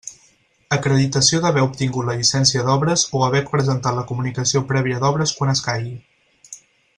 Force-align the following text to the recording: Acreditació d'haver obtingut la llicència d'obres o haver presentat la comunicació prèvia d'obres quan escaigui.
Acreditació 0.77 1.41
d'haver 1.43 1.65
obtingut 1.65 2.07
la 2.07 2.15
llicència 2.21 2.63
d'obres 2.69 3.03
o 3.19 3.21
haver 3.27 3.43
presentat 3.53 3.99
la 3.99 4.07
comunicació 4.13 4.63
prèvia 4.73 5.03
d'obres 5.05 5.35
quan 5.39 5.55
escaigui. 5.55 5.95